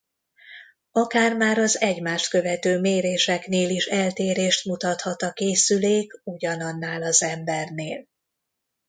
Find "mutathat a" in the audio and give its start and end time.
4.65-5.31